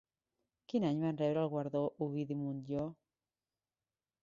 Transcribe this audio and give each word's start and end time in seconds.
Quin 0.71 0.85
any 0.89 1.03
van 1.03 1.19
rebre 1.19 1.43
el 1.43 1.51
guardó 1.51 1.83
Ovidi 2.07 2.39
Montllor? 2.41 2.91